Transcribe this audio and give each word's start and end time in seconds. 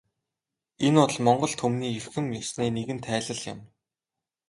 Энэ 0.85 0.97
бол 1.03 1.17
монгол 1.25 1.53
түмний 1.61 1.93
эрхэм 1.97 2.25
ёсны 2.41 2.65
нэгэн 2.75 2.99
тайлал 3.05 3.41
юм. 3.53 3.59